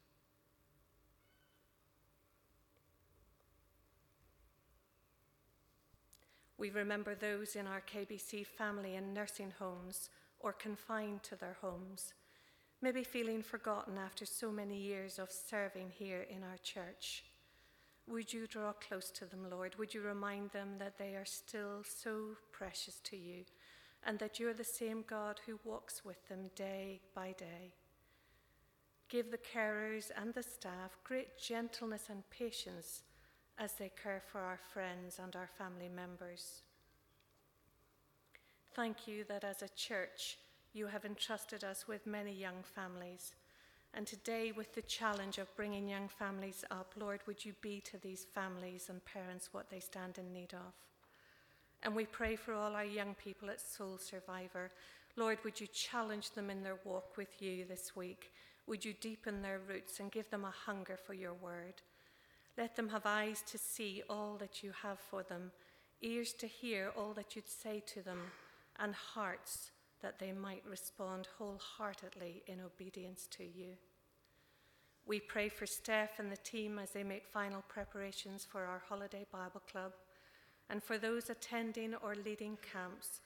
We 6.57 6.69
remember 6.71 7.15
those 7.15 7.57
in 7.57 7.67
our 7.67 7.81
KBC 7.81 8.47
family 8.47 8.95
in 8.95 9.15
nursing 9.15 9.53
homes 9.59 10.11
or 10.41 10.53
confined 10.53 11.23
to 11.23 11.37
their 11.37 11.57
homes, 11.63 12.13
maybe 12.83 13.05
feeling 13.05 13.43
forgotten 13.43 13.99
after 13.99 14.25
so 14.25 14.51
many 14.51 14.77
years 14.77 15.19
of 15.19 15.31
serving 15.31 15.91
here 15.91 16.27
in 16.31 16.43
our 16.43 16.57
church. 16.63 17.25
Would 18.09 18.33
you 18.33 18.47
draw 18.47 18.73
close 18.73 19.11
to 19.13 19.25
them, 19.25 19.47
Lord? 19.51 19.77
Would 19.79 19.95
you 19.95 20.01
remind 20.01 20.51
them 20.51 20.71
that 20.79 20.99
they 20.99 21.15
are 21.15 21.27
still 21.27 21.85
so 21.85 22.37
precious 22.53 23.01
to 23.05 23.17
you 23.17 23.45
and 24.05 24.19
that 24.19 24.41
you're 24.41 24.55
the 24.55 24.65
same 24.65 25.05
God 25.07 25.41
who 25.47 25.61
walks 25.65 26.05
with 26.05 26.29
them 26.29 26.51
day 26.57 27.01
by 27.15 27.35
day? 27.39 27.75
Give 29.09 29.31
the 29.31 29.39
carers 29.39 30.11
and 30.17 30.33
the 30.33 30.43
staff 30.43 30.97
great 31.05 31.39
gentleness 31.39 32.05
and 32.09 32.29
patience 32.31 33.03
as 33.59 33.73
they 33.73 33.91
care 34.03 34.23
for 34.33 34.41
our 34.41 34.59
friends 34.73 35.21
and 35.23 35.37
our 35.37 35.51
family 35.59 35.91
members. 35.95 36.63
Thank 38.75 39.07
you 39.07 39.25
that 39.25 39.45
as 39.45 39.63
a 39.63 39.69
church 39.69 40.39
you 40.73 40.87
have 40.87 41.05
entrusted 41.05 41.65
us 41.65 41.87
with 41.89 42.07
many 42.07 42.33
young 42.33 42.63
families. 42.63 43.33
And 43.93 44.07
today, 44.07 44.53
with 44.53 44.75
the 44.75 44.83
challenge 44.83 45.39
of 45.39 45.55
bringing 45.57 45.89
young 45.89 46.09
families 46.09 46.65
up, 46.71 46.95
Lord, 46.99 47.21
would 47.27 47.45
you 47.45 47.55
be 47.61 47.81
to 47.81 47.99
these 47.99 48.25
families 48.25 48.89
and 48.89 49.05
parents 49.05 49.49
what 49.53 49.69
they 49.69 49.81
stand 49.81 50.19
in 50.19 50.33
need 50.33 50.55
of? 50.55 50.73
And 51.83 51.97
we 51.97 52.05
pray 52.05 52.37
for 52.37 52.55
all 52.55 52.75
our 52.75 52.85
young 52.85 53.15
people 53.15 53.51
at 53.51 53.61
Soul 53.61 53.99
Survivor. 53.99 54.71
Lord, 55.17 55.39
would 55.43 55.61
you 55.61 55.67
challenge 55.67 56.31
them 56.33 56.51
in 56.51 56.63
their 56.63 56.79
walk 56.85 57.17
with 57.17 57.43
you 57.43 57.65
this 57.65 57.97
week? 57.97 58.31
Would 58.67 58.85
you 58.85 58.95
deepen 59.01 59.43
their 59.43 59.59
roots 59.69 59.99
and 59.99 60.13
give 60.13 60.31
them 60.31 60.45
a 60.45 60.55
hunger 60.67 60.97
for 60.97 61.15
your 61.15 61.35
word? 61.35 61.83
Let 62.57 62.77
them 62.77 62.91
have 62.91 63.07
eyes 63.07 63.43
to 63.49 63.59
see 63.59 64.03
all 64.09 64.37
that 64.39 64.63
you 64.63 64.73
have 64.83 65.01
for 65.01 65.25
them, 65.25 65.51
ears 66.03 66.33
to 66.35 66.47
hear 66.47 66.93
all 66.97 67.13
that 67.15 67.35
you'd 67.35 67.49
say 67.49 67.83
to 67.87 68.03
them, 68.03 68.21
and 68.79 68.95
hearts 68.95 69.71
that 70.03 70.19
they 70.19 70.33
might 70.33 70.63
respond 70.69 71.29
wholeheartedly 71.39 72.43
in 72.47 72.61
obedience 72.61 73.27
to 73.33 73.45
you. 73.45 73.75
We 75.07 75.21
pray 75.21 75.49
for 75.49 75.67
Steph 75.67 76.19
and 76.19 76.31
the 76.31 76.37
team 76.37 76.79
as 76.79 76.91
they 76.91 77.03
make 77.03 77.27
final 77.27 77.63
preparations 77.69 78.47
for 78.51 78.65
our 78.65 78.83
holiday 78.89 79.27
Bible 79.33 79.63
club, 79.71 79.93
and 80.69 80.83
for 80.83 80.99
those 80.99 81.31
attending 81.31 81.95
or 81.97 82.15
leading 82.15 82.59
camps. 82.73 83.21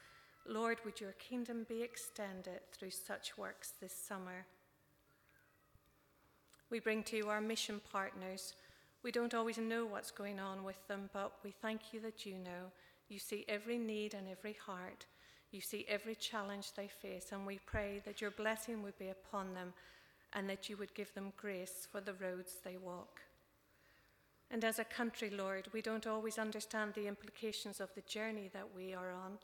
Lord, 0.47 0.79
would 0.85 1.01
your 1.01 1.13
kingdom 1.13 1.67
be 1.69 1.83
extended 1.83 2.61
through 2.73 2.91
such 2.91 3.37
works 3.37 3.73
this 3.81 3.95
summer? 3.95 4.47
We 6.71 6.81
bring 6.81 7.03
to 7.05 7.17
you 7.17 7.29
our 7.29 7.41
mission 7.41 7.81
partners 7.93 8.55
we 9.05 9.13
don't 9.13 9.35
always 9.35 9.59
know 9.59 9.85
what's 9.85 10.11
going 10.11 10.41
on 10.41 10.65
with 10.65 10.89
them, 10.89 11.11
but 11.13 11.35
we 11.45 11.51
thank 11.51 11.93
you 11.93 12.01
that 12.01 12.25
you 12.25 12.39
know. 12.39 12.73
You 13.11 13.19
see 13.19 13.45
every 13.49 13.77
need 13.77 14.15
and 14.15 14.27
every 14.27 14.55
heart. 14.55 15.05
You 15.55 15.61
see 15.61 15.87
every 15.89 16.17
challenge 16.17 16.73
they 16.73 16.89
face, 16.89 17.29
and 17.31 17.47
we 17.47 17.61
pray 17.65 18.03
that 18.05 18.21
your 18.21 18.33
blessing 18.33 18.83
would 18.83 18.99
be 18.99 19.11
upon 19.11 19.55
them 19.55 19.73
and 20.33 20.51
that 20.51 20.69
you 20.69 20.77
would 20.79 20.93
give 20.95 21.15
them 21.15 21.33
grace 21.37 21.87
for 21.93 22.01
the 22.01 22.15
roads 22.15 22.57
they 22.65 22.77
walk. 22.77 23.21
And 24.51 24.65
as 24.65 24.81
a 24.81 24.85
country, 24.85 25.31
Lord, 25.31 25.69
we 25.73 25.81
don't 25.81 26.09
always 26.09 26.39
understand 26.39 26.95
the 26.95 27.07
implications 27.07 27.79
of 27.79 27.95
the 27.95 28.01
journey 28.01 28.51
that 28.53 28.75
we 28.75 28.95
are 28.95 29.13
on. 29.13 29.39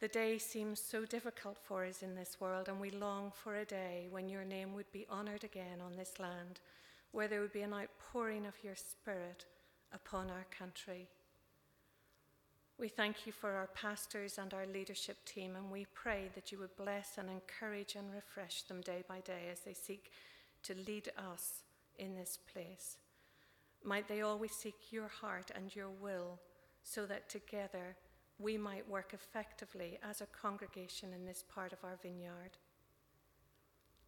The 0.00 0.08
day 0.08 0.38
seems 0.38 0.80
so 0.80 1.04
difficult 1.04 1.58
for 1.62 1.84
us 1.84 2.02
in 2.02 2.14
this 2.14 2.38
world, 2.40 2.70
and 2.70 2.80
we 2.80 2.90
long 2.92 3.30
for 3.30 3.56
a 3.56 3.66
day 3.66 4.08
when 4.10 4.30
your 4.30 4.44
name 4.44 4.72
would 4.72 4.90
be 4.90 5.06
honored 5.10 5.44
again 5.44 5.82
on 5.84 5.96
this 5.96 6.18
land 6.18 6.60
where 7.12 7.28
there 7.28 7.42
would 7.42 7.52
be 7.52 7.60
an 7.60 7.74
outpouring 7.74 8.46
of 8.46 8.54
your 8.64 8.74
Spirit 8.74 9.44
upon 9.92 10.30
our 10.30 10.46
country. 10.50 11.08
We 12.76 12.88
thank 12.88 13.24
you 13.24 13.32
for 13.32 13.52
our 13.52 13.68
pastors 13.68 14.36
and 14.36 14.52
our 14.52 14.66
leadership 14.66 15.24
team, 15.24 15.54
and 15.54 15.70
we 15.70 15.86
pray 15.94 16.28
that 16.34 16.50
you 16.50 16.58
would 16.58 16.76
bless 16.76 17.18
and 17.18 17.30
encourage 17.30 17.94
and 17.94 18.12
refresh 18.12 18.62
them 18.62 18.80
day 18.80 19.04
by 19.08 19.20
day 19.20 19.48
as 19.50 19.60
they 19.60 19.74
seek 19.74 20.10
to 20.64 20.74
lead 20.86 21.10
us 21.16 21.62
in 21.98 22.16
this 22.16 22.36
place. 22.52 22.96
Might 23.84 24.08
they 24.08 24.22
always 24.22 24.52
seek 24.52 24.74
your 24.90 25.06
heart 25.06 25.52
and 25.54 25.74
your 25.74 25.90
will 25.90 26.40
so 26.82 27.06
that 27.06 27.28
together 27.28 27.96
we 28.38 28.58
might 28.58 28.88
work 28.88 29.14
effectively 29.14 29.98
as 30.02 30.20
a 30.20 30.26
congregation 30.26 31.12
in 31.12 31.24
this 31.24 31.44
part 31.54 31.72
of 31.72 31.78
our 31.84 31.96
vineyard. 32.02 32.58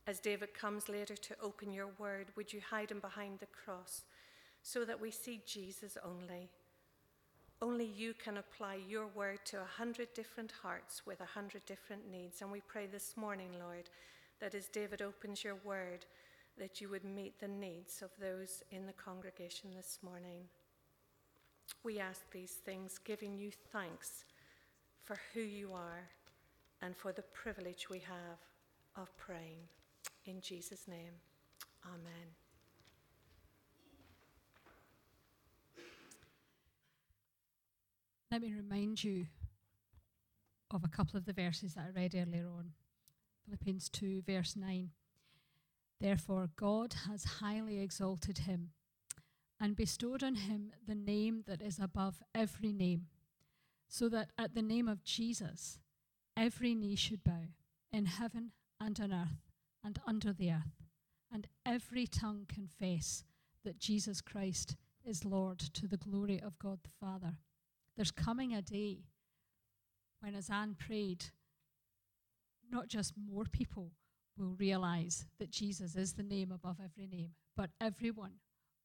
As 0.09 0.19
David 0.19 0.55
comes 0.55 0.89
later 0.89 1.17
to 1.17 1.37
open 1.41 1.73
your 1.73 1.89
word, 1.99 2.29
would 2.37 2.53
you 2.53 2.61
hide 2.71 2.91
him 2.91 3.01
behind 3.01 3.39
the 3.39 3.47
cross 3.47 4.03
so 4.63 4.85
that 4.85 5.01
we 5.01 5.11
see 5.13 5.41
Jesus 5.47 5.97
only? 6.05 6.51
Only 7.63 7.87
you 7.87 8.13
can 8.15 8.37
apply 8.37 8.79
your 8.89 9.07
word 9.07 9.39
to 9.47 9.61
a 9.61 9.65
hundred 9.65 10.13
different 10.15 10.53
hearts 10.63 11.07
with 11.07 11.21
a 11.21 11.25
hundred 11.25 11.65
different 11.65 12.11
needs. 12.11 12.43
And 12.43 12.53
we 12.53 12.61
pray 12.61 12.87
this 12.87 13.15
morning, 13.17 13.51
Lord, 13.59 13.89
that 14.41 14.55
as 14.55 14.69
David 14.69 15.01
opens 15.01 15.43
your 15.43 15.57
word, 15.65 16.05
that 16.59 16.81
you 16.81 16.89
would 16.91 17.05
meet 17.05 17.41
the 17.41 17.49
needs 17.49 18.03
of 18.03 18.11
those 18.21 18.63
in 18.71 18.87
the 18.87 18.93
congregation 18.93 19.71
this 19.75 19.99
morning. 20.03 20.43
We 21.83 21.99
ask 21.99 22.31
these 22.31 22.53
things, 22.53 22.99
giving 22.99 23.37
you 23.37 23.51
thanks 23.73 24.25
for 25.05 25.17
who 25.33 25.41
you 25.41 25.73
are 25.73 26.09
and 26.83 26.97
for 26.97 27.13
the 27.13 27.23
privilege 27.23 27.89
we 27.89 28.01
have 28.01 28.39
of 28.97 29.17
praying. 29.17 29.69
In 30.27 30.41
Jesus' 30.41 30.87
name, 30.89 31.15
amen. 31.87 32.46
Let 38.37 38.43
me 38.43 38.53
remind 38.53 39.03
you 39.03 39.29
of 40.71 40.85
a 40.85 40.89
couple 40.89 41.17
of 41.17 41.25
the 41.25 41.33
verses 41.33 41.73
that 41.73 41.87
I 41.87 41.99
read 41.99 42.15
earlier 42.15 42.47
on. 42.47 42.73
Philippians 43.47 43.89
2, 43.89 44.25
verse 44.27 44.55
9. 44.55 44.91
Therefore, 46.03 46.51
God 46.55 46.95
has 47.09 47.25
highly 47.41 47.81
exalted 47.81 48.41
him 48.41 48.73
and 49.59 49.75
bestowed 49.75 50.23
on 50.23 50.35
him 50.35 50.73
the 50.87 50.95
name 50.95 51.45
that 51.47 51.63
is 51.63 51.79
above 51.79 52.23
every 52.35 52.75
name, 52.75 53.07
so 53.89 54.07
that 54.11 54.33
at 54.37 54.55
the 54.55 54.61
name 54.61 54.87
of 54.87 55.03
Jesus 55.03 55.79
every 56.37 56.75
knee 56.75 56.95
should 56.95 57.25
bow 57.25 57.47
in 57.91 58.05
heaven 58.05 58.53
and 58.79 59.01
on 59.01 59.15
earth 59.15 59.49
and 59.83 59.99
under 60.07 60.35
the 60.35 60.51
earth, 60.51 60.85
and 61.33 61.49
every 61.65 62.07
tongue 62.07 62.45
confess 62.47 63.25
that 63.65 63.79
Jesus 63.79 64.21
Christ 64.21 64.77
is 65.07 65.25
Lord 65.25 65.59
to 65.59 65.89
the 65.89 65.97
glory 65.97 66.39
of 66.39 66.59
God 66.59 66.81
the 66.83 66.91
Father. 67.01 67.39
There's 67.97 68.11
coming 68.11 68.55
a 68.55 68.63
day 68.63 69.05
when, 70.21 70.35
as 70.35 70.51
Anne 70.51 70.77
prayed, 70.79 71.27
not 72.71 72.89
just 72.89 73.15
more 73.17 73.45
people 73.51 73.93
will 74.37 74.55
realize 74.59 75.27
that 75.39 75.51
Jesus 75.51 75.97
is 75.97 76.13
the 76.15 76.23
name 76.23 76.53
above 76.53 76.77
every 76.85 77.07
name, 77.07 77.31
but 77.57 77.71
everyone 77.81 78.35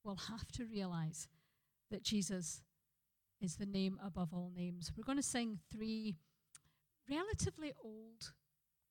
will 0.04 0.18
have 0.30 0.48
to 0.54 0.66
realize 0.66 1.28
that 1.90 2.04
Jesus 2.04 2.62
is 3.42 3.56
the 3.56 3.66
name 3.66 4.00
above 4.06 4.34
all 4.34 4.52
names. 4.56 4.92
We're 4.96 5.04
going 5.04 5.18
to 5.18 5.24
sing 5.24 5.60
three 5.72 6.16
relatively 7.10 7.74
old 7.84 8.32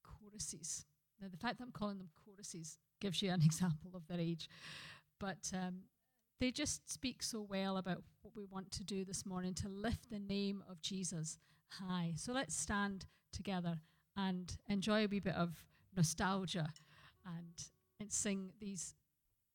choruses. 0.05 0.85
Now, 1.21 1.29
the 1.31 1.39
fact 1.39 1.59
that 1.59 1.65
I'm 1.65 1.73
calling 1.73 1.99
them 1.99 2.11
choruses 2.25 2.79
gives 3.01 3.23
you 3.23 3.31
an 3.31 3.43
example 3.45 3.93
of 3.95 4.07
their 4.07 4.21
age. 4.21 4.49
But 5.19 5.51
um, 5.55 5.81
they 6.41 6.51
just 6.51 6.91
speak 6.91 7.23
so 7.23 7.47
well 7.49 7.77
about 7.77 8.03
what 8.23 8.35
we 8.35 8.45
want 8.45 8.71
to 8.73 8.83
do 8.83 9.05
this 9.05 9.27
morning 9.27 9.53
to 9.55 9.69
lift 9.69 10.11
the 10.11 10.19
name 10.19 10.65
of 10.69 10.81
Jesus 10.81 11.39
high. 11.69 12.15
So 12.17 12.33
let's 12.33 12.57
stand 12.57 13.05
together 13.33 13.79
and 14.17 14.57
enjoy 14.69 15.05
a 15.05 15.07
wee 15.07 15.21
bit 15.21 15.35
of 15.35 15.63
nostalgia 15.95 16.73
and, 17.27 17.69
and 18.01 18.11
sing 18.11 18.53
these 18.59 18.95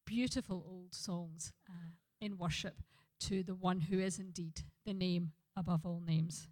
beautiful 0.06 0.64
old 0.70 0.94
songs 0.94 1.52
uh, 1.68 1.90
in 2.22 2.38
worship 2.38 2.76
to 3.22 3.42
the 3.42 3.56
one 3.56 3.82
who 3.82 4.00
is 4.00 4.20
indeed 4.20 4.62
the 4.86 4.94
name 4.94 5.32
above 5.58 5.86
all 5.86 6.04
names. 6.06 6.48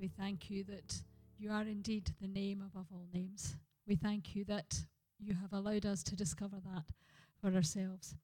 We 0.00 0.08
thank 0.08 0.50
you 0.50 0.64
that 0.64 1.02
you 1.38 1.50
are 1.50 1.62
indeed 1.62 2.12
the 2.20 2.28
name 2.28 2.62
above 2.62 2.86
all 2.92 3.06
names. 3.12 3.56
We 3.86 3.96
thank 3.96 4.34
you 4.34 4.44
that 4.44 4.84
you 5.18 5.34
have 5.34 5.52
allowed 5.52 5.86
us 5.86 6.02
to 6.04 6.16
discover 6.16 6.56
that 6.64 6.84
for 7.40 7.54
ourselves. 7.54 8.14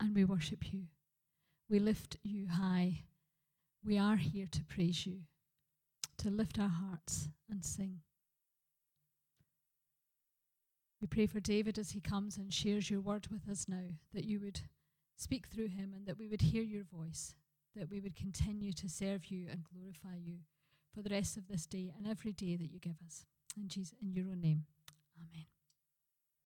And 0.00 0.14
we 0.14 0.24
worship 0.24 0.72
you. 0.72 0.84
We 1.70 1.78
lift 1.78 2.16
you 2.22 2.48
high. 2.48 3.02
We 3.84 3.98
are 3.98 4.16
here 4.16 4.48
to 4.50 4.64
praise 4.64 5.06
you, 5.06 5.18
to 6.18 6.30
lift 6.30 6.58
our 6.58 6.68
hearts 6.68 7.28
and 7.50 7.64
sing. 7.64 8.00
We 11.00 11.06
pray 11.06 11.26
for 11.26 11.40
David 11.40 11.78
as 11.78 11.92
he 11.92 12.00
comes 12.00 12.36
and 12.36 12.52
shares 12.52 12.90
your 12.90 13.00
word 13.00 13.28
with 13.30 13.48
us 13.48 13.66
now, 13.68 13.84
that 14.12 14.24
you 14.24 14.40
would 14.40 14.60
speak 15.16 15.46
through 15.46 15.68
him 15.68 15.92
and 15.94 16.06
that 16.06 16.18
we 16.18 16.26
would 16.26 16.42
hear 16.42 16.62
your 16.62 16.84
voice, 16.84 17.34
that 17.78 17.90
we 17.90 18.00
would 18.00 18.16
continue 18.16 18.72
to 18.72 18.88
serve 18.88 19.26
you 19.26 19.46
and 19.50 19.64
glorify 19.64 20.18
you 20.20 20.38
for 20.92 21.02
the 21.02 21.10
rest 21.10 21.36
of 21.36 21.46
this 21.48 21.66
day 21.66 21.92
and 21.96 22.06
every 22.06 22.32
day 22.32 22.56
that 22.56 22.70
you 22.72 22.78
give 22.80 22.96
us. 23.06 23.24
In 23.56 23.68
Jesus, 23.68 23.94
in 24.02 24.12
your 24.12 24.26
own 24.26 24.40
name. 24.40 24.64
Amen. 25.16 25.46